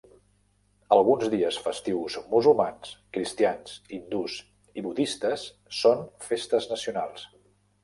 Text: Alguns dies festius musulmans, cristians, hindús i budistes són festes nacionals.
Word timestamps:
Alguns 0.95 1.27
dies 1.33 1.59
festius 1.65 2.15
musulmans, 2.31 2.95
cristians, 3.19 3.77
hindús 3.99 4.39
i 4.83 4.87
budistes 4.89 5.47
són 5.83 6.05
festes 6.31 6.71
nacionals. 6.75 7.31